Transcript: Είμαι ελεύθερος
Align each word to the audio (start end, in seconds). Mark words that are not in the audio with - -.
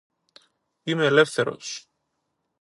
Είμαι 0.83 1.05
ελεύθερος 1.05 1.87